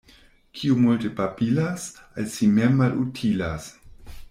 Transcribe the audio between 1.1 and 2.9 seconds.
babilas, al si mem